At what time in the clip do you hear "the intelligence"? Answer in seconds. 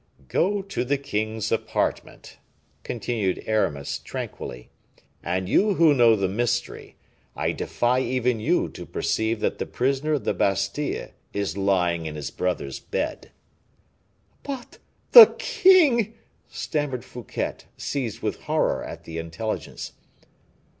19.03-19.91